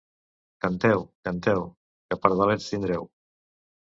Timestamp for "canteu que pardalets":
1.27-2.71